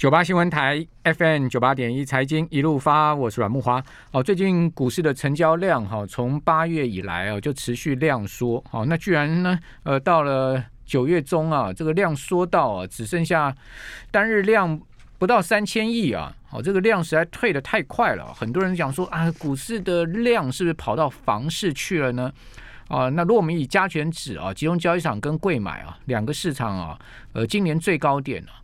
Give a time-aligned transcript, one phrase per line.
[0.00, 3.84] 九八新闻台 FM 九八点一财经一路发，我是阮木花。
[4.12, 8.64] 哦，最近股市的成交量哈，从八月以来哦就持续量缩。
[8.70, 13.54] 好，那居然呢，呃，到了九月中啊，这个量缩到啊，只剩下
[14.10, 14.80] 单日量
[15.18, 16.34] 不到三千亿啊。
[16.48, 18.32] 好，这个量实在退的太快了。
[18.32, 22.32] 很多人讲说啊，股市的量是不是跑到房市去了呢？
[22.88, 26.98] 啊，那如果我们以加权指啊，集中交易场跟贵买啊两个市场啊，
[27.34, 28.59] 呃，今年最高点啊。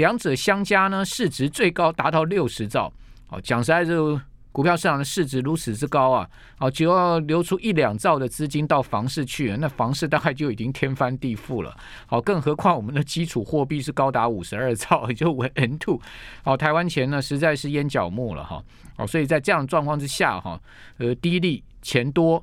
[0.00, 2.90] 两者相加呢，市值最高达到六十兆。
[3.28, 4.18] 哦，讲实在，这个
[4.50, 6.26] 股票市场的市值如此之高啊，
[6.58, 11.76] 哦，只要流出一两兆的资金到房市去，那房市大概就已经天翻地覆了。
[12.06, 16.00] 好，更何况我们的基础货币是高达五十二兆，也 就 N two。
[16.44, 18.64] 哦，台湾钱呢实在是烟角木了哈。
[18.96, 20.58] 哦，所以在这样的状况之下哈，
[20.96, 22.42] 呃，低利钱多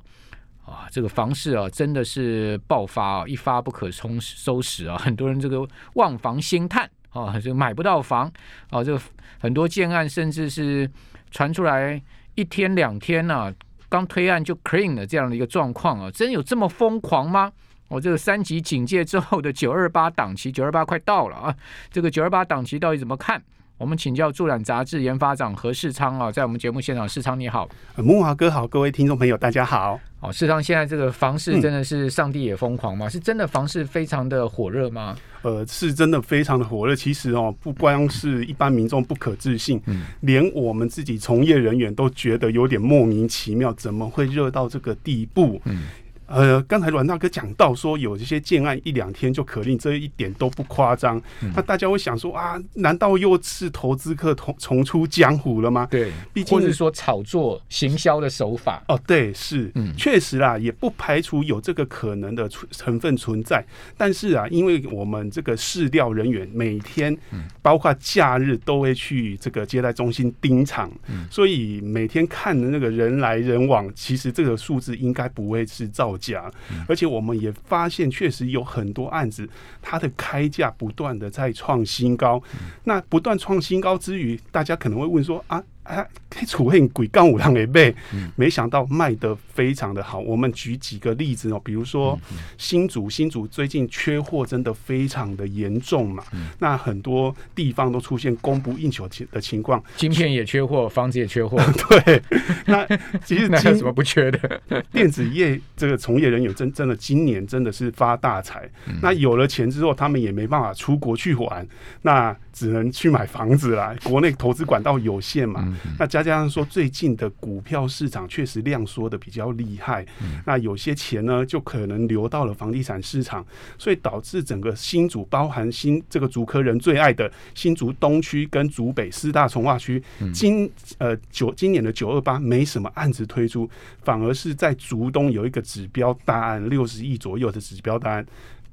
[0.64, 6.88] 啊，这个房市啊真的是爆发啊，一发不可收收拾啊，很多人这个望房兴叹。
[7.26, 8.30] 哦，就买不到房
[8.70, 8.98] 哦，就
[9.40, 10.88] 很多建案甚至是
[11.30, 12.00] 传出来
[12.34, 13.52] 一天两天呢，
[13.88, 17.52] 刚推案就 clean 了这样的一个状况啊，真有这么疯狂吗？
[17.88, 21.56] 我这个三级警戒之后的九二八档期，九二八快到了啊，
[21.90, 23.42] 这个九二八档期到底怎么看？
[23.78, 30.00] 我们请教《助染杂志研发长何世昌啊，在我们节目现场，世昌你好，木华哥好，各位听众朋友大家好。
[30.18, 33.08] 哦，世昌，现在这个房市真的是上帝也疯狂吗？
[33.08, 35.16] 是真的房市非常的火热吗？
[35.42, 36.96] 呃，是真的非常的火热。
[36.96, 45.62] 其实哦，不光是一般民众不可置信，嗯，连我们自己从业人员都觉得有点莫名其妙，怎么会热到这个地步？
[45.66, 45.84] 嗯。
[46.28, 51.20] 呃，刚才阮大哥讲到说有这些建案一两天就可令，这一点都不夸张。
[51.54, 55.88] 那大家会想说啊，难道又是投资客重重出江湖了吗？
[55.90, 58.82] 对，毕竟是说炒作行销的手法。
[58.88, 63.64] 哦，对，是，嗯，确实啦，也不排除有这个可能的成分存在。
[63.96, 67.16] 但是啊，因为我们这个市调人员每天，
[67.62, 76.17] 包括假日都会去这个接待中心盯场，嗯所以每天看的那个人来人往，其实这个数字应该不会是造。
[76.18, 76.50] 价，
[76.86, 79.48] 而且我们也发现，确实有很多案子，
[79.80, 82.42] 它的开价不断的在创新高。
[82.84, 85.62] 那不断创新高之余，大家可能会问说啊。
[85.88, 86.06] 哎，
[86.46, 87.94] 楚很鬼杠五郎也被，
[88.36, 90.18] 没想到卖的非常的好。
[90.18, 92.18] 我们举几个例子哦，比如说
[92.58, 96.22] 新竹，新竹最近缺货真的非常的严重嘛。
[96.58, 101.58] 那很多地方都出现供不应求的情况，晶片也缺货，房子也缺货。
[101.88, 102.22] 对，
[102.66, 102.86] 那
[103.24, 104.60] 其实 那有什么不缺的？
[104.92, 108.68] 电子业这个从业人员真真的今年真的是发大财。
[109.00, 111.66] 那有了钱之后，他们也没办法出国去玩，
[112.02, 113.94] 那只能去买房子啦。
[114.04, 115.66] 国内投资管道有限嘛。
[115.98, 120.04] 那加加上说，最近的股票市场确实量缩的比较厉害，
[120.46, 123.44] 那有些钱呢就可能流到了房地产市场，
[123.78, 130.02] 所以导致整个新竹，包含新这个竹科人最爱的新竹东区跟竹北四大从化区，
[130.32, 133.68] 今呃九今年的九二八没什么案子推出，
[134.02, 138.26] 反而是在竹东有一个指标大案六十亿左右的指标大案，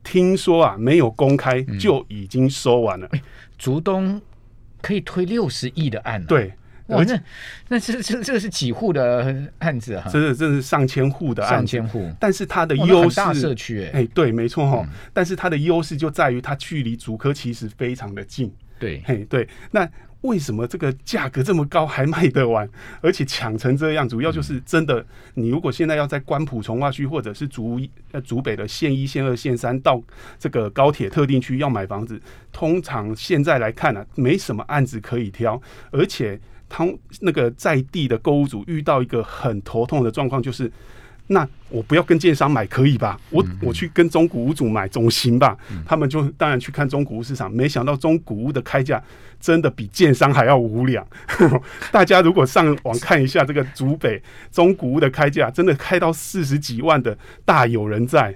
[0.04, 3.10] 听说啊没有公开就已经收完了。
[3.58, 4.22] 竹东
[4.82, 6.54] 可以推六十亿的案，对。
[6.88, 7.20] 哇，那
[7.70, 10.08] 那这这这个是几户的案子啊？
[10.08, 12.12] 真的，这是上千户的案子，上千户。
[12.20, 14.88] 但是它的优势，大社区哎，哎，对，没错哈。
[15.12, 18.54] 但是它的优势就在于它距离主科其实非常的近。
[18.78, 19.48] 对，嘿，对。
[19.72, 19.90] 那
[20.22, 22.70] 为什么这个价格这么高还卖得完，
[23.02, 24.08] 而且抢成这样？
[24.08, 25.04] 主要就是真的，
[25.34, 27.82] 你如果现在要在关埔从化区或者是竹
[28.12, 30.00] 呃竹北的县一、县二、县三到
[30.38, 32.22] 这个高铁特定区要买房子，
[32.52, 35.60] 通常现在来看呢，没什么案子可以挑，
[35.90, 36.40] 而且。
[36.70, 36.88] 他
[37.22, 40.72] 那个在地的购物组遇到一个很头痛的状况，就是
[41.28, 43.20] 那我不要跟建商买可以吧？
[43.30, 45.58] 我我去跟中古屋主买总行吧？
[45.86, 49.02] 他们就当然去看中古屋市场，没想到中古屋的开价
[49.40, 51.06] 真的比建商还要无良。
[51.92, 54.22] 大家如果上网看一下这个竹北
[54.52, 58.36] 中古屋的开价，真的开到四十几万的大有人在。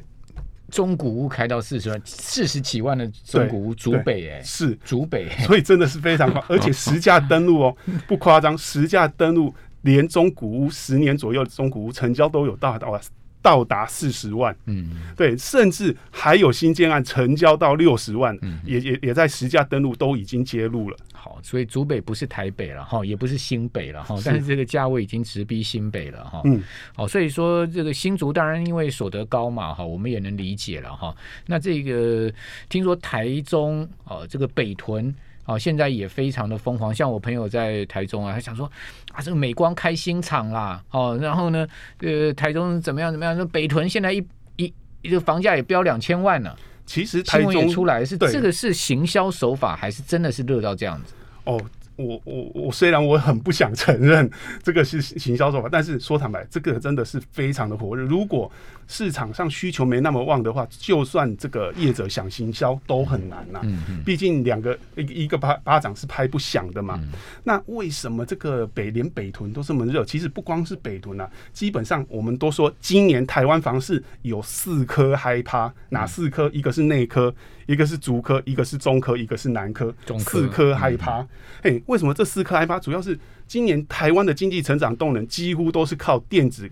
[0.69, 4.78] 中古屋开到四十万，四十几万的中古屋，竹北哎，是。
[4.84, 7.77] 竹北， 所以真的是非常快， 而且实价登录哦，
[8.07, 13.00] 不夸张，实价登录连中古屋十年左右的中古屋成交都有到到
[13.41, 20.97] 到达四十万，嗯，对，甚至还有新建案成交到六十万，也也也在实价登录都已经揭露了。
[21.13, 26.41] 好，所以竹北不是台北了哈，也不是新北了哈，但是这个价位已经直逼新北了哈。
[26.45, 26.62] 嗯，
[26.95, 31.15] 好，所以说这个新竹当然因为所得高嘛哈，我们也能理解了哈。
[31.45, 32.31] 那这个
[32.69, 35.13] 听说台中哦，这个北屯
[35.50, 36.94] 哦，现在也非常的疯狂。
[36.94, 38.72] 像我朋友在台中啊，他想说
[39.12, 41.68] 啊，这个美光开新厂啦，哦，然后呢，
[42.01, 43.36] 呃，台中怎么样怎么样？
[43.36, 44.24] 那北屯现在一
[44.57, 46.56] 一一个房价也飙两千万呢。
[46.86, 51.16] 其实台新闻也中出来是这个是行销手法，还是真的是热到这样子？
[51.46, 51.60] 哦，
[52.00, 54.30] 我我我虽然我很不想承认
[54.63, 58.04] 这个是行销手法，但是说坦白，这个真的是非常的火热。
[58.04, 58.50] 如果
[58.88, 66.98] 市场上需求没那么旺的话，就算这个业者想行销都很难呐、嗯嗯毕竟两个一个一个巴巴掌是拍不响的嘛。
[67.04, 67.10] 嗯
[67.44, 70.06] 那为什么这个北连北屯都这么热？
[70.06, 76.50] 其实不光是北屯啊，基本上我们都说今年台湾房市有四颗嗨趴，哪四颗？
[76.54, 77.34] 一个是内科，
[77.69, 81.24] 一个是足科，一个是中科，一个是南科，四科四颗嗨趴。
[81.62, 82.80] 嘿，为什么这四科害怕？
[82.80, 86.68] 主要是今年台湾的经济成长动能几乎都是靠电子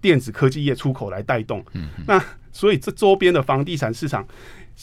[0.00, 1.62] 电子科技业出口来带动。
[2.06, 2.18] 那
[2.50, 4.26] 所以这周边的房地产市场，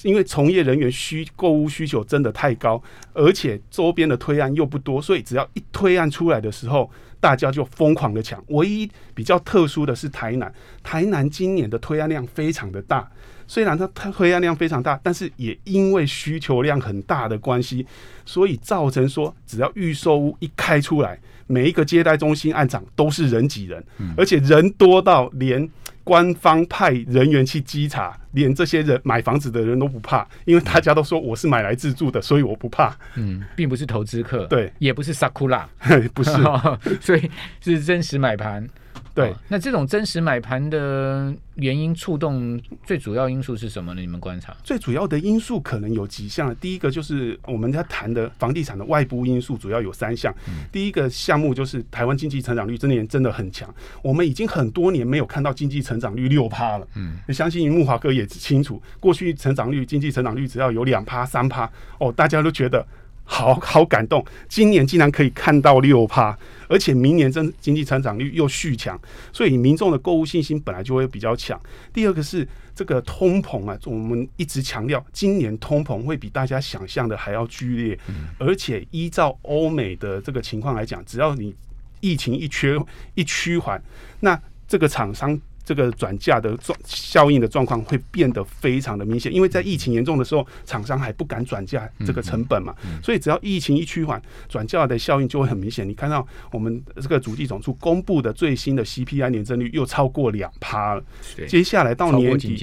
[0.03, 2.81] 因为从业人员需购物需求真的太高，
[3.13, 8.44] 而且周边的推案又不多，所以只要一推案出来的时候，大家就疯狂的抢。
[8.50, 10.53] 唯一比较特殊的是台南，
[10.83, 13.09] 台南今年的推案量非常的大。
[13.47, 17.86] 虽然它它推案量非常大，但是也因为需求量很大的关系，
[18.25, 23.83] 所以造成说，只要预售屋一开出来，每一个接待中心案场都是人挤人，
[24.18, 25.68] 而且人多到连
[26.03, 32.95] 官方派人员去稽查，连这些人买房子的人都不怕，因为大家都说我是买来自住的，所以我不怕。
[33.15, 35.63] 嗯，并不是投资客，对，也不是 sakura，
[36.13, 36.31] 不是，
[37.01, 37.30] 所以
[37.62, 38.68] 是真实买盘。
[39.15, 44.01] 对哦，那这种真实买盘的原因触动最主要因素是什么呢？
[44.01, 44.53] 你们观察？
[44.62, 46.53] 最主要的因素可能有几项。
[46.57, 50.35] 第一个就是我们在谈的房地产的外部因素，主要有三项。
[50.69, 53.73] 第一个项目就是台湾经济成长率今年真的很强，
[54.03, 56.85] 我们已经很多年没有看到经济成长率六趴了。
[56.95, 62.85] 嗯，相信木华哥也清楚，过去成长率经济成长率只要有两趴三趴，哦，大家都觉得。
[63.25, 66.38] 好好感动，今年竟然可以看到六趴，
[66.69, 68.98] 而且明年真经济成长率又续强，
[69.33, 71.60] 所以民众的购物信心本来就会比较强。
[71.92, 78.00] 第二个是这个通膨啊，我们一直强调，今年通膨会比大家想象的还要剧烈，
[78.38, 81.54] 而且依照欧美的这个情况来讲，只要你
[82.00, 82.78] 疫情一缺
[83.16, 83.81] 一趋缓，
[84.19, 85.39] 那这个厂商。
[85.65, 92.73] 这个转嫁的状效应的状况会变得非常的明显，因为在疫情严重的时候，厂商还不敢转嫁这个成本嘛，
[93.03, 95.88] 所以只要疫情一趋缓，转嫁的效应就会很明显。
[95.89, 101.03] 你看到我们这个主计总处公布的最新的 CPI 年增率又超过两趴了，
[101.47, 102.56] 接下来到年底？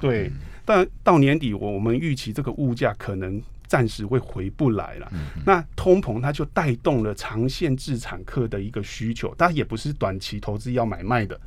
[0.00, 0.32] 对嗯，
[0.64, 3.40] 但到年底我我们预期这个物价可能。
[3.70, 5.08] 暂时会回不来了，
[5.46, 11.40] 那通膨它就带动了长线制产客的一个需求，它也不是短期投资要买卖的，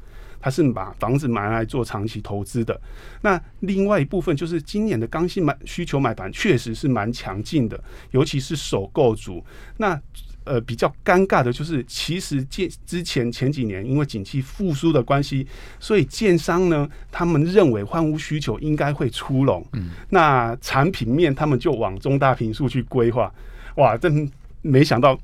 [0.43, 2.77] 它是把房子买来做长期投资的。
[3.21, 7.81] 那另外一部分就是今年的刚性买需求买盘确实是蛮强劲的，
[8.11, 9.41] 尤其是首购族。
[9.77, 9.97] 那
[10.43, 15.47] 呃，比较尴尬的就是，其实建之前前几年因为景气复苏的关系，
[15.79, 23.33] 所以建商呢，他们认为换屋需求应该会出笼，嗯，那产品面他们就往中大平数去规划，
[23.77, 24.29] 哇，真
[24.61, 25.17] 没想到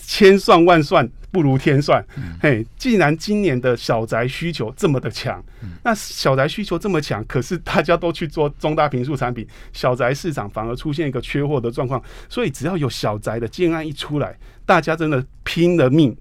[0.00, 2.04] 千算万算不如天算，
[2.40, 5.44] 嘿，既然今年的小宅需求这么的强，
[5.84, 16.16] 那小宅需求这么强，可是大家都去做中大平数产品，小宅市场反而出现一个缺货的状况，所以只要有小宅的建案一出来，大家真的拼了命。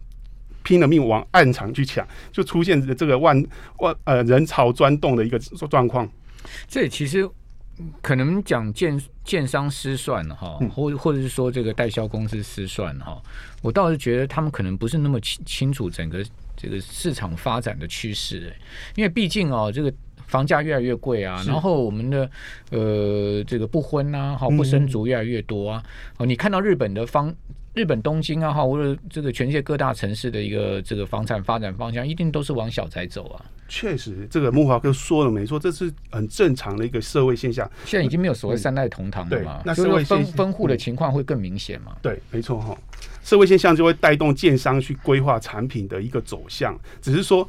[0.64, 3.42] 拼了命往暗场去抢，就出现这个万
[3.78, 6.06] 万呃人潮钻动的一个状况。
[6.68, 7.26] 这其实
[8.02, 13.22] 可能讲建建商失算了哈，嗯或或者是说这个代销公司失算哈，
[13.62, 18.62] 我倒是觉得他们可能不是那么清清楚整个这个市场发展的趋势，哎
[18.96, 19.94] 因为毕竟哦这个。
[20.28, 22.30] 房价越来越贵啊，然后我们的
[22.72, 25.82] 呃这个不婚啊，好不生族越来越多啊，
[26.18, 27.34] 哦，你看到日本的方
[27.74, 33.46] 日本东京啊，哈，或者这个全世界各大城市的一个这个房产发展方向，一定都是往小宅走啊。
[33.68, 37.70] 确实，这个木华哥说的没错，这是很正常的一个社会现象。
[37.86, 41.96] 现在已经没有所谓三代同堂了嘛，对那就是分社会分分户的情况会更明显嘛。
[42.02, 42.78] 对，没错哈。
[43.24, 47.48] 社会现象就会带动建商去规划产品的一个走向，只是说。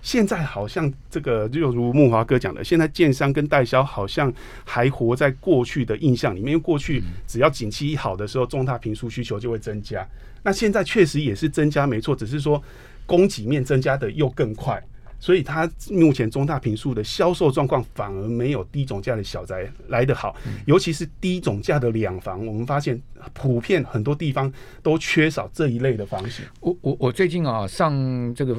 [0.00, 4.32] 现在好像这个就如木华哥讲的，现在建商跟代销好像
[4.64, 6.52] 还活在过去的印象里面。
[6.52, 10.06] 因为过去只要景气一好的时候，重大平数需求就会增加。
[10.44, 12.62] 那现在确实也是增加，没错，只是说
[13.06, 14.80] 供给面增加的又更快，
[15.18, 23.00] 所以它目前中大平数的销售状况反而没有低总价的小宅来得好，尤其是低总价的两房，我们发现
[23.32, 26.44] 普遍很多地方都缺少这一类的房型。
[26.60, 28.56] 我我我最近啊上这个。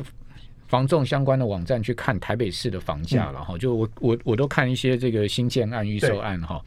[0.69, 6.63] 房仲相关的网站去看台北市的房价了哈，就我我我都看一些这个新建案、预售案哈。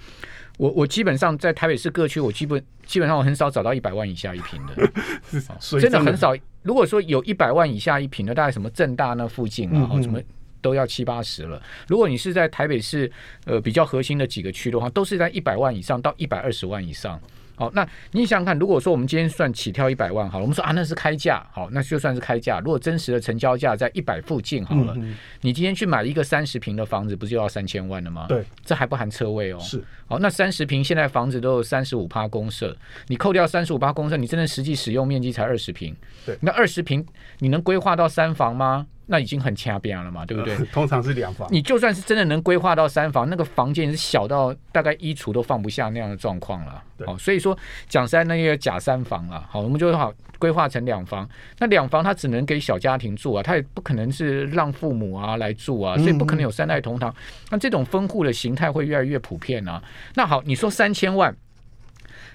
[0.59, 4.93] 我我基本上在台北市各区，我基本基本上我很少找到一百万以下一平的，
[5.59, 6.35] 所以真的很少。
[6.63, 10.21] 如果说有一百万以下一平的，大概什么正大那附近啊，什么
[10.61, 11.61] 都要七八十了。
[11.89, 13.11] 如果你是在台北市
[13.47, 17.21] 呃比较核心的几个区的话，都是在一百万以上到一百二十万以上。
[17.55, 22.59] 好，那你想想看，如果说我们今天算起跳一百万，好了，我们说啊那是开价，好，那就算是开价。
[22.61, 24.97] 如果真实的成交价在一百附近，好了，
[25.43, 28.27] 你今天去买一个三十平的房子，不是就要三千万了吗？
[28.29, 29.59] 对，这还不含车位哦。
[29.61, 32.77] 是，好，那三十平现在房子都有三十五趴公设，
[33.09, 35.95] 你扣掉三十五趴公设，你真的实际使用面积才二十平。
[36.25, 37.05] 对，那二十平
[37.39, 38.87] 你能规划到三房吗？
[39.07, 40.57] 那已经很掐边了嘛，对不对？
[40.73, 41.49] 通常是两房。
[41.51, 46.83] 你就算是真的能规划到三房，那个房间是小到大概衣橱都放不下那样的状况了。
[47.05, 47.57] 好，所以说
[47.89, 49.45] 讲实在，那个假三房了。
[49.51, 51.29] 好，我们就好规划成两房。
[51.59, 57.13] 那两房它只能给小家庭住啊，它也不可能是让父母啊来住啊，所以不可能有三代同堂。
[57.51, 59.83] 那这种分户的形态会越来越普遍啊。
[60.15, 61.37] 那好，你说三千万，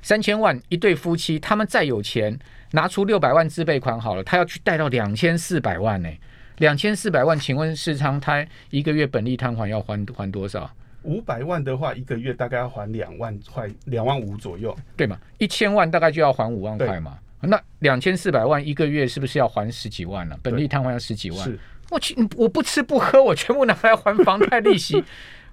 [0.02, 2.38] 三千万一对夫妻，他们再有钱，
[2.72, 6.10] 拿出六百万自备款好了，他要去贷到两千四百万呢。
[6.58, 10.70] 两千四百万，请问世昌他一个月本利摊还要还还多少？
[11.04, 15.18] 五百万的话，一个月大概要还两万块，两万五左右，对嘛？
[15.38, 17.18] 一千万大概就要还五万块嘛。
[17.40, 20.38] 那两千四百万一个月是不是要还十几万了？
[20.42, 21.40] 本利摊还要十几万。
[21.44, 21.58] 是，
[21.92, 25.02] 我去，我不吃不喝，我全部拿来还房贷利息。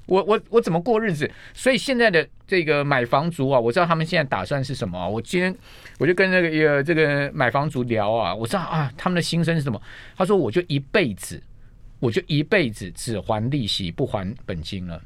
[0.06, 1.30] 我我我怎么过日子？
[1.52, 5.08] 所以现在的这个买房族啊，我知道他们现在打算是什么。
[5.08, 5.54] 我今天
[5.99, 9.80] 我就跟那个一个这个买房族聊啊，我知道啊，他们的心声是什么？
[10.16, 11.42] 他说，我就一辈子，
[12.00, 15.00] 我就一辈子只还利息不还本金了。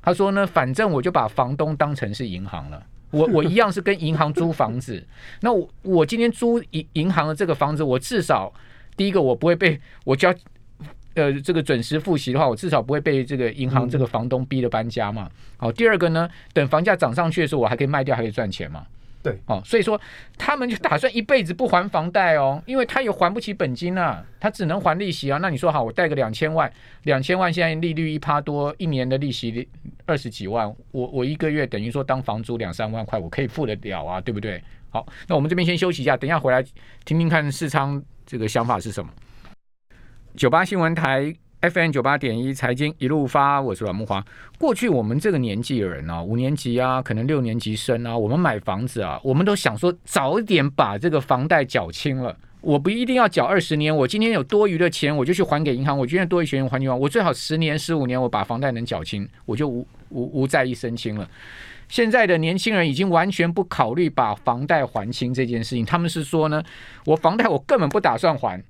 [0.00, 5.06] 他说呢，反正我就把房东当成是银行了，我我一样是跟银行租房子。
[5.42, 8.50] 那我我今天租银银行的这个房子，我至少
[8.96, 10.34] 第一个我不会被我交。
[11.18, 15.28] 呃，这个准时复习的话，我至少不会被这个银行这个房东逼着搬家嘛。
[15.56, 18.86] 好，第二个呢，等房价涨上去的时候，我还可以卖掉，还可以赚钱嘛。
[19.20, 20.00] 对，哦，所以说
[20.38, 25.38] 他们就打算一辈子不还房贷哦，因为他也还不起本金啊，他只能还利息啊。
[25.42, 26.72] 那你说好，我贷个两千万，
[27.02, 29.68] 两千万现在利率一趴多，一年的利息
[30.06, 34.62] 二十几万，我我一个月等于说当房租两三万块，我可以付得了啊，对不对？
[34.90, 36.62] 好，那我们这边先休息一下，等一下回来
[37.04, 39.10] 听听看市场这个想法是什么。
[40.36, 44.24] 九八新闻台 FM 九八点一财经一路发，我是阮木华。
[44.56, 52.36] 过去我们这个年纪的人啊，五年级啊，可能六年级生啊，我们买房子啊，我们都想说早一点把这个房贷缴清了。
[52.60, 55.98] 我不一定要缴二十年，我今天有多余的钱，我就去还给银行。
[55.98, 61.28] 我今天多余钱还银行，我最好十年、十五年，我把房贷能缴清，我就无无无债一身轻了。
[61.88, 66.62] 现在的年轻人已经完全不考虑把房贷还清这件事情，他们是说呢，
[67.06, 68.62] 我房贷我根本不打算还。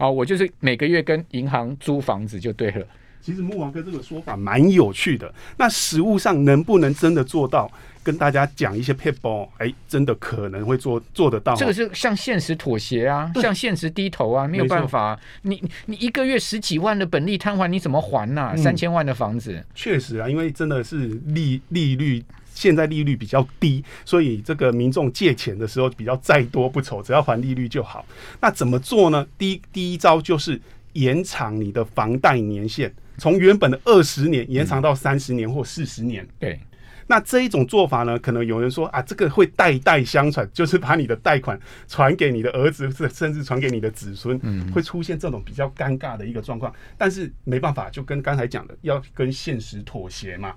[0.00, 2.86] 哦，我就是每个月跟银行租房子就对了。
[3.20, 5.32] 其实木王哥这个说法蛮有趣的。
[5.58, 7.70] 那实物上能不能真的做到？
[8.02, 11.54] 跟大家讲一些 people，哎，真的可能会做做得到。
[11.54, 15.20] 这个是向现实妥协啊，向现实低头啊，没有办法。
[15.42, 18.56] 你你一个月十几万的本利摊还，你怎么还呢？
[18.56, 22.24] 三千万的房子，确实啊，因为真的是利利率。
[22.60, 28.04] 现在利率比较低，所以这个民众借钱的时候比较再多不愁，只要还利率就好。
[28.38, 29.26] 那怎么做呢？
[29.38, 30.60] 第一第一招就是
[30.92, 36.26] 延长你的房贷年限，从原本的二十年延长到三十年或四十年。
[36.38, 36.60] 对。
[37.06, 44.38] 那这一种做法呢，可能有人说啊，这个会代代相传， 就是把你的贷款传给你的儿子，甚甚至传给你的子孙，
[44.70, 46.72] 会出现这种比较尴尬的一个状况。
[46.96, 50.54] 但是没办法，就跟刚才讲的，要跟现实妥协嘛。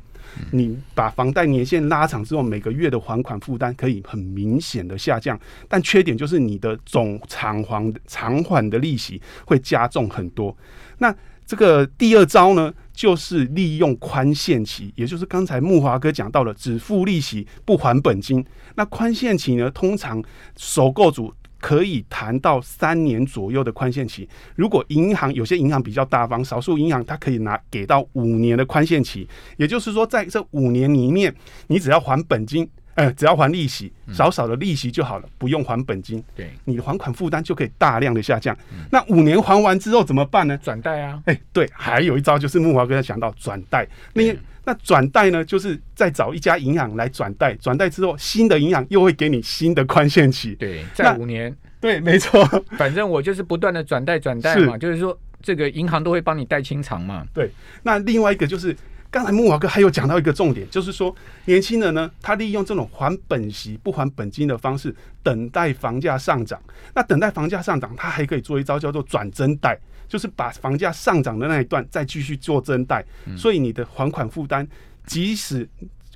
[0.51, 10.55] 你把房贷年限拉长之后，每个月的还款负担可以很明显的下降，但缺点就是你的总偿还偿还的利息会加重很多。
[10.97, 11.13] 那
[11.45, 18.43] 这个第二招呢，就是利用宽限期，也就是刚才木华哥讲到了，只付利息不还本金。
[18.75, 20.23] 那宽限期呢，通常
[20.57, 24.27] 首购组可以谈到三年左右的宽限期。
[24.53, 29.25] 如果银行有些银行比较大方，少数银行它可以拿给到五年的宽限期。
[29.55, 31.33] 也就是说，在这五年里面，
[31.67, 32.69] 你只要还本金。
[32.95, 36.23] 哎，只要还利息，少少的利息就好了，不用还本金。
[36.35, 38.55] 对，你的还款负担就可以大量的下降。
[38.91, 40.57] 那五年还完之后怎么办呢？
[40.57, 41.19] 转贷啊！
[41.25, 43.87] 哎，对，还有一招就是木华哥讲到转贷。
[44.13, 44.23] 那
[44.63, 50.53] 那转贷呢，就是再找一家银行来转贷，转贷之后，新的银行又会给你新的宽限期。
[50.55, 51.55] 对，在五年。
[51.81, 52.45] 对，没错。
[52.77, 57.25] 反正我就是不断的转贷转贷嘛，就是说这个银行都会帮你贷清偿嘛。
[57.33, 57.49] 对，
[57.81, 58.75] 那另外一个就是。
[59.13, 61.15] 刚才木华哥还有讲到一个重点，就是说
[61.45, 66.59] 年轻人呢，他利用这种还本息不还本金的方式，等待房价上涨。
[66.95, 73.05] 那等待房价上涨，他还可以做一招叫做转增贷，就是把房价上涨的那一段再继续做增贷。
[73.37, 74.67] 所以你的还款负担，
[75.05, 75.69] 即使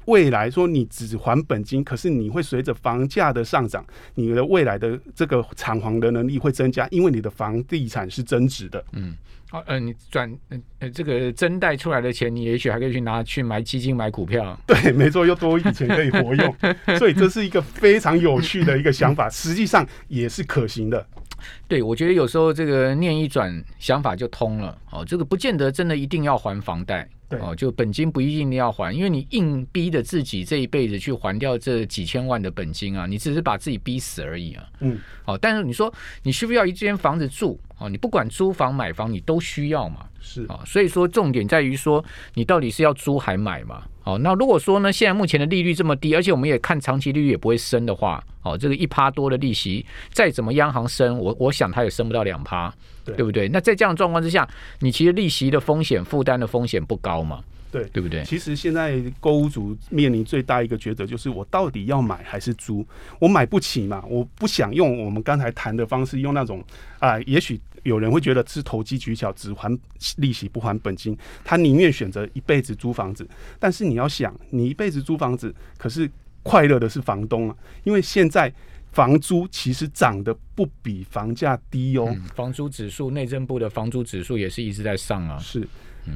[0.08, 3.86] 未来说你只还本金，可是你会随着房价的上涨，
[4.16, 8.84] 你的未来的这个偿还的能力会增加，因为你的房地产是增值的。
[8.94, 9.16] 嗯，
[9.50, 10.34] 好，呃，你转
[10.80, 14.58] 呃这个增贷出来的钱，你也许还可以去拿去买基金、买股票。
[14.66, 16.56] 对，没错，又多一笔钱可以活用，
[16.98, 21.06] 所以这是一个非常有趣的一个想法， 实际上也是可行的。
[21.68, 24.76] 对，我觉得有时候这个念一转，想法就通了。
[24.92, 27.08] 哦，这个不见得真的一定要还房贷。
[27.30, 34.66] 对，哦，就本金不一定要还，因为你硬逼着自己这一辈子去还掉这几千万的本金啊，你只是把自己逼死而已啊。
[34.80, 35.94] 嗯，好，但是你说
[36.24, 37.60] 你需不需要一间房子住？
[37.80, 40.08] 哦，你不管租房买房，你都需要嘛。
[40.20, 42.04] 是啊，所以说重点在于说，
[42.34, 43.84] 你到底是要租还买嘛？
[44.04, 52.74] 哦，那如果说呢，现在目前的利率这么低，而且我们也看长期利率也不会升的话，哦，这个一趴多的利息，再怎么央行升，我我想它也升不到两趴，
[53.06, 53.48] 对不对？
[53.50, 54.48] 那在这样状况之下，
[54.80, 57.44] 你其实利息的风险负担的风险不高嘛？
[57.72, 58.24] 对，对不对？
[58.24, 62.86] 其实现在购物族面临最大一个抉择就是，我到底要买还是租？
[63.20, 66.64] 我买不起嘛，我不想用我们刚才谈的方式，用那种
[67.00, 69.70] 啊，也许有人会觉得是投机取巧，只还
[70.18, 73.28] 利息不还本金，他宁愿选择一辈子租房子。
[73.60, 76.10] 但是你要想，你一辈子租房子，可是
[76.44, 78.52] 快乐的是房东啊，因为现在
[78.94, 82.16] 房租其实涨得不比房价低哦。
[82.34, 85.38] 房租指数，内政部的房租指数也是一直在上啊。
[85.38, 85.68] 是。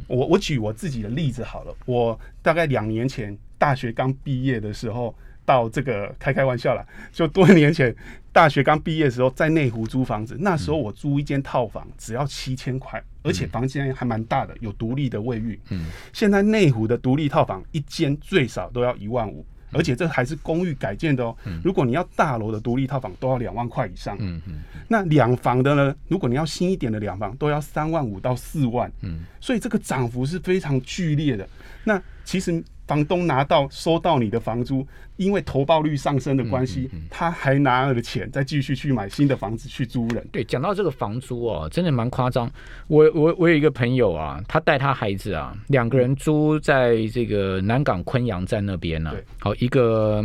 [0.07, 7.95] 我我举我自己的例子好了，我大概两年前大学刚毕业的时候，到这个开开玩笑了，就多年前
[8.31, 15.59] 大学刚毕业的时候，在内湖租房子，那时候我租一间套房只要七千块，而且房间还蛮大的，有独立的卫浴。
[15.69, 19.45] 嗯，现在内湖的独立套房一间最少都要一万五。
[19.71, 21.35] 而且这还是公寓改建的哦。
[21.63, 24.17] 如果你要大楼的独立套房，都要两万块以上。
[24.19, 24.61] 嗯嗯。
[24.87, 25.95] 那两房的呢？
[26.07, 28.91] 如果你要新一点的两房，都要三万五到四万。
[29.01, 29.23] 嗯。
[29.39, 31.47] 所以这个涨幅是非常剧烈的。
[31.83, 32.63] 那其实。
[32.91, 40.27] 房东拿到收到你的房租，因为投报率上升的关系，他还拿了钱再继续去买新的房子去租人。
[40.29, 42.51] 对，讲到这个房租哦，真的蛮夸张。
[42.89, 49.15] 我我我有一个朋友啊，他带他孩子啊，两个人租在这个南港昆阳站那边呢。
[49.39, 50.21] 好一个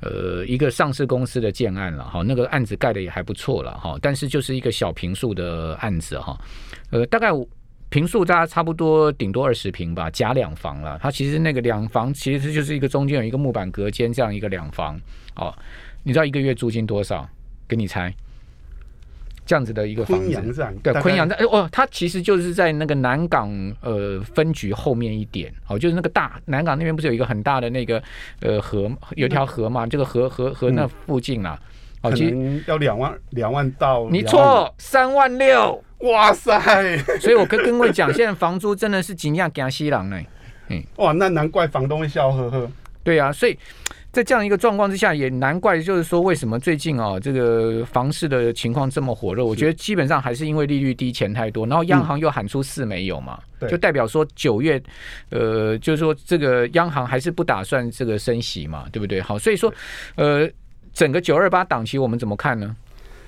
[0.00, 6.38] 呃一个上市公司的建案了哈，那个案子盖的也还不错了哈，但是就是一个小平数的案子哈，
[6.92, 7.32] 呃大概。
[7.94, 10.98] 平数大家差不多，顶多二十平吧，假两房了。
[11.00, 15.00] 它其实那个两房其实就是一个中间有一个木板隔间这样一个两房。
[15.36, 15.54] 哦，
[16.02, 17.24] 你知道一个月租金多少？
[17.68, 18.12] 给你猜，
[19.46, 20.74] 这样子的一个房子。
[20.82, 23.48] 对，昆阳在哦，它其实就是在那个南港
[23.80, 25.54] 呃分局后面一点。
[25.68, 28.02] 哦，就是那个大南港那边不是有一个很大的那个
[28.40, 29.86] 呃河，有条河嘛？
[29.86, 31.56] 这个河河河那附近啦。
[32.02, 34.08] 哦，其实要两万两万到。
[34.10, 35.80] 你错，三万六。
[36.04, 36.98] 哇塞！
[37.18, 40.20] 所以我跟各位讲，现在房租真的是尽量给西郎呢。
[40.68, 42.70] 嗯，哇，那难怪房东会笑呵呵。
[43.02, 43.58] 对啊，所以
[44.12, 49.42] 在这样一个状况之下，也难怪就是说，为什么最近啊，这个房市的情况这么火热？
[49.42, 53.38] 我觉得基本上还是因为利率低、钱太多，然后央行又喊出四没有嘛，
[53.68, 54.82] 就代表说九月，
[55.30, 59.22] 呃，就是说这个央行还是不打算这个升息嘛，对不对？
[59.22, 59.72] 好，所以说，
[60.16, 60.46] 呃，
[60.92, 62.76] 整个九二八档期我们怎么看呢？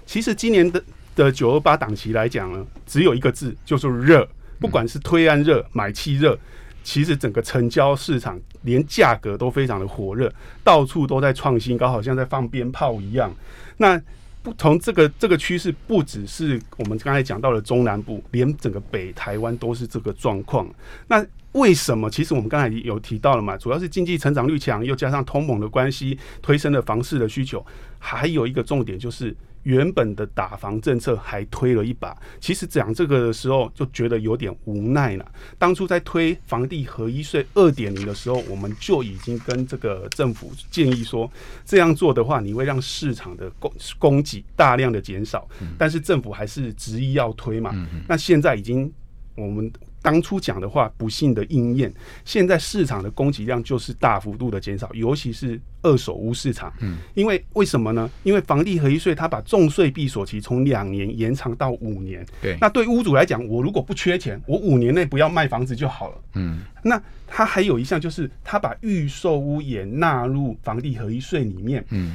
[0.04, 0.82] 其实今年的。
[1.16, 4.28] 的九二八档期来讲呢，只有一个字，就是热。
[4.58, 6.38] 不管是推案热、买气热，
[6.82, 10.32] 其实整个成交市场连价格都非常的火热，
[10.64, 13.30] 到处都在创新高，好像在放鞭炮一样。
[13.76, 14.00] 那
[14.42, 20.66] 不从这个这个趋势，不只是我们刚才讲到的中南部，连整个北台湾都是这个状况。
[21.06, 22.08] 那为什么？
[22.08, 27.62] 其实我们刚才有提到了嘛，主要是经济成长率强，又加上通膨的关系，推升了房市的需求。
[27.98, 29.36] 还有一个重点就是。
[29.66, 35.32] 原本的打房政策还推了一把，其实讲这个的时候就觉得有点无奈了。
[35.58, 41.28] 当初在推房地合一税二点零的时候，我们就已经跟这个政府建议说，
[41.64, 45.48] 这样做的话，你会让市场的供供给大量的减少。
[45.76, 47.74] 但是政府还是执意要推嘛。
[48.06, 48.92] 那现在已经
[49.34, 49.68] 我们。
[50.06, 51.92] 当初讲的话不幸的应验，
[52.24, 56.72] 现在市场的供给量就是大幅度的减少，尤其是二手屋市场。
[56.80, 58.08] 嗯，因为为什么呢？
[58.22, 62.24] 因为房地合一税它把重税闭锁期从两年延长到五年。
[62.40, 66.14] 对，那对屋主来讲，我如果不缺钱，我五年内不要卖房子就好了。
[66.34, 71.84] 嗯，那它还有一项就是，它把预售屋也纳入房地合一税里面。
[71.90, 72.14] 嗯。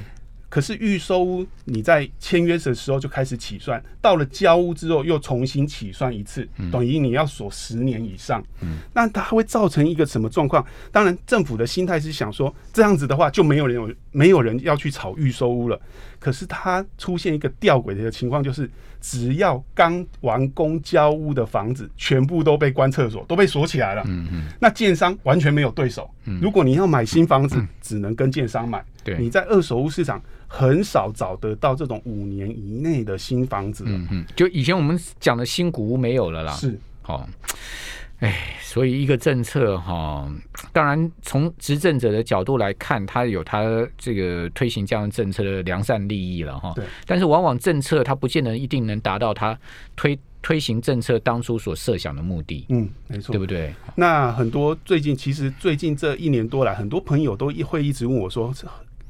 [0.51, 8.43] 可是预售屋你在签约的时候就开始起算，到了交屋之后又重新起算一次，等于你要锁十年以上。
[8.59, 10.65] 嗯，那它会造成一个什么状况？
[10.91, 15.79] 当然，政府的心态是想说，这样子的话就没有人有没有人要去炒预售屋了。
[16.19, 18.69] 可是它出现一个吊诡的情况，就是
[19.01, 24.03] 只要刚完工交屋的房子，全部都被关厕所，都被锁起来了。
[24.05, 26.09] 嗯嗯，那建商完全没有对手。
[26.39, 28.81] 如果你要买新房子，只能跟建商买。
[29.03, 33.83] 对，你在二手屋市场很少找得到这种五年以内的新房子。
[33.87, 36.53] 嗯嗯，就以前我们讲的新古屋没有了啦。
[36.53, 37.27] 是，好。
[38.21, 40.31] 哎，所以一个政策哈，
[40.71, 43.63] 当然从执政者的角度来看，他有他
[43.97, 46.71] 这个推行这样政策的良善利益了哈。
[46.75, 46.86] 对。
[47.07, 49.57] 但是往往政策它不见得一定能达到他
[49.95, 52.65] 推推行政策当初所设想的目的。
[52.69, 53.73] 嗯，没错，对不对？
[53.95, 58.53] 那很多最近其实最近这一年多来，很多朋友都一会一直问我说。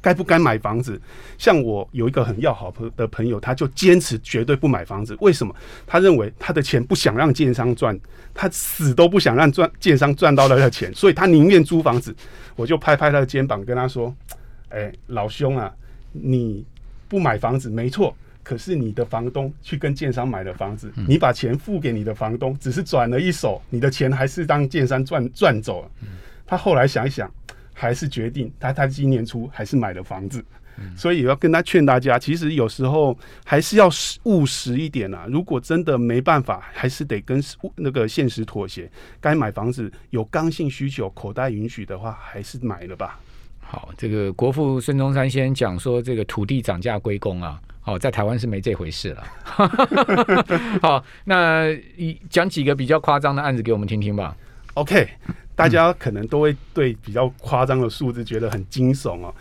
[0.01, 0.99] 该不该买房子？
[1.37, 5.15] 像我有一个很要好朋的朋友，他就坚持绝对不买房子。
[5.21, 5.55] 为什么？
[5.85, 7.97] 他认为他的钱不想让建商赚，
[8.33, 12.15] 他死都不想让赚建商赚到他的钱，所以他宁愿租房子。
[12.55, 14.13] 我就拍拍他的肩膀，跟他说
[14.69, 15.71] ：“哎，老兄啊，
[16.11, 16.65] 你
[17.07, 25.91] 不买房子没错，可是你的房东去跟建商买了房子，你把钱付给你的房东，只是转了一手，你的钱还是当建商赚赚走了。”
[26.45, 27.31] 他后来想一想。
[27.81, 30.45] 还是决定他，他今年初还是买了房子，
[30.95, 33.89] 所以要跟他劝大家，其实有时候还是要
[34.25, 35.25] 务实一点啊。
[35.27, 37.41] 如果真的没办法，还是得跟
[37.75, 38.87] 那个现实妥协。
[39.19, 43.19] 该买房子有刚性需求，口袋允许的话，还是买了吧。
[43.59, 49.23] 好，这个国父孙中山先讲说，这个土地涨价归公啊，好，在台湾是没这回事了。
[50.83, 54.37] 好，那一讲几个比较夸张的案子给我们听听吧。
[54.75, 55.09] OK。
[55.53, 59.35] 大家可能都会对比较夸张的数字觉得很惊悚哦。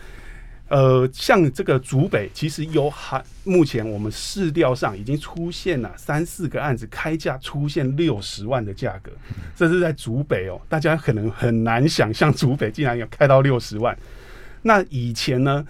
[0.67, 9.11] 呃，像这个竹北，其实有还目前我们市调上已经出现了三四个案子，开价出现六十万的价格，
[9.55, 10.61] 这是在竹北哦。
[10.69, 13.97] 大家可能很难想象竹北竟然要开到六十万。
[14.61, 15.65] 那以前呢？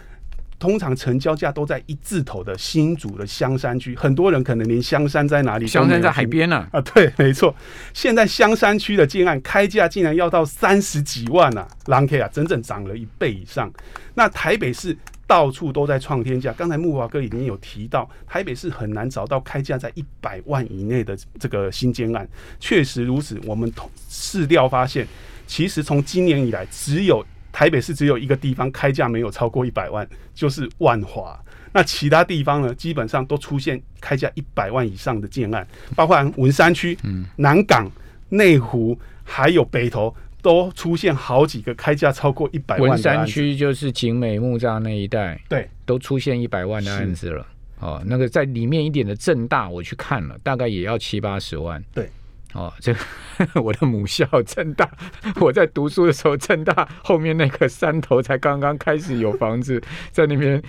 [0.62, 5.66] 通常成交价都在一字头的新竹的香山区，很多人可能连香山在哪里？
[5.66, 6.68] 香山在海边呢。
[6.72, 7.54] 啊，对， 没错。
[7.96, 13.74] 现在香山区的建案开价竟然要到三十几万啊，狼 K 啊，整整涨了一倍以上。
[14.14, 14.96] 那台北市
[15.26, 23.42] 到处都在创天价，刚才木华哥已经有提到，台北市很难找到开价在一百万以内的这个新建案，确实如此。
[23.48, 23.74] 我们
[24.08, 25.08] 市调发现，
[25.48, 27.26] 其实从今年以来只有。
[27.52, 31.40] 台北市只有一个地方开价没有超过一百万，就是万华。
[31.74, 36.98] 那其他地方呢，基本上都出现开价一百万以上的建案，包括文山区、
[37.38, 37.90] 南港、
[38.30, 42.90] 内湖，还有北投，都出现好几个开价超过一百万。
[42.90, 47.48] 文山区就是景美木栅那一带，对，都出现一百万的案子了。
[47.80, 51.82] 哦，那个在里面一点的正大，我去看了，大概也要七八十万。
[51.94, 52.10] 对。
[52.54, 52.96] 哦，这
[53.62, 54.90] 我的母校正大，
[55.40, 60.62] 我在读书的时候，正大后面那个山头才刚刚开始有房子，在那边，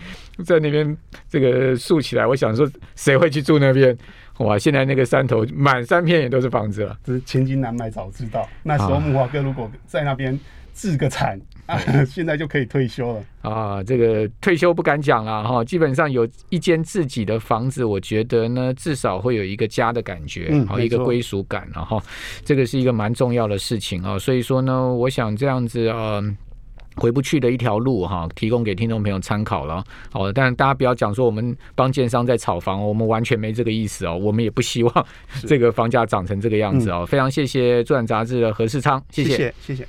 [0.44, 0.96] 在那边
[1.28, 3.96] 这个竖起来，我想说谁会去住那边？
[4.38, 8.48] 哇，现在那个山头满山遍野都是房子了，这是千金难买早知道。
[8.62, 10.38] 那时候木华哥如果在那边
[10.74, 11.40] 置个产。
[12.06, 13.82] 现在就可以退休了啊！
[13.82, 22.02] 这个退休不敢讲了哈，基本上有一间自己的房子，我觉得呢，至少会有一个家的感觉，好一个归属感，然后
[22.44, 24.18] 这个是一个蛮重要的事情啊。
[24.18, 26.22] 所以说呢，我想这样子呃，
[26.96, 29.82] 回不去的一条路哈，提供给听众朋友参考了。
[30.10, 35.06] 好，但大家不要讲说我们帮建商在炒房，我们完全没这个意思哦，我们也不希望
[35.46, 37.06] 这个房价涨成这个样子哦。
[37.06, 39.86] 非常谢谢《转杂志》的何世昌，谢谢谢谢。